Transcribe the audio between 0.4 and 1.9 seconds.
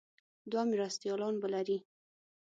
دوه مرستیالان به لري.